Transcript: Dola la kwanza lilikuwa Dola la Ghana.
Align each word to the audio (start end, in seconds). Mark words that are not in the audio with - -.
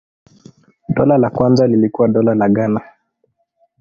Dola 0.95 1.17
la 1.17 1.29
kwanza 1.29 1.67
lilikuwa 1.67 2.07
Dola 2.07 2.35
la 2.35 2.49
Ghana. 2.49 2.81